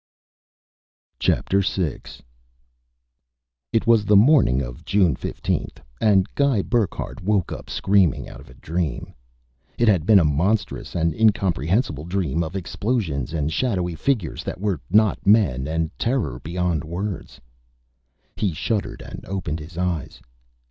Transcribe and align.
VI 1.23 1.41
It 3.71 3.85
was 3.85 4.03
the 4.03 4.15
morning 4.15 4.59
of 4.59 4.83
June 4.83 5.15
15th, 5.15 5.77
and 6.01 6.27
Guy 6.33 6.63
Burckhardt 6.63 7.21
woke 7.21 7.51
up 7.51 7.69
screaming 7.69 8.27
out 8.27 8.39
of 8.39 8.49
a 8.49 8.55
dream. 8.55 9.13
It 9.77 9.87
had 9.87 10.07
been 10.07 10.17
a 10.17 10.25
monstrous 10.25 10.95
and 10.95 11.13
incomprehensible 11.13 12.05
dream, 12.05 12.43
of 12.43 12.55
explosions 12.55 13.31
and 13.31 13.53
shadowy 13.53 13.93
figures 13.93 14.43
that 14.43 14.59
were 14.59 14.81
not 14.89 15.23
men 15.27 15.67
and 15.67 15.91
terror 15.99 16.39
beyond 16.39 16.83
words. 16.83 17.39
He 18.35 18.53
shuddered 18.53 19.03
and 19.03 19.23
opened 19.27 19.59
his 19.59 19.77
eyes. 19.77 20.19